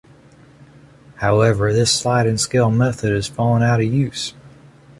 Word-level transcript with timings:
However, 1.17 1.71
this 1.71 1.91
sliding 1.93 2.39
scale 2.39 2.71
method 2.71 3.11
is 3.11 3.27
falling 3.27 3.61
out 3.61 3.81
of 3.81 3.85
use. 3.93 4.33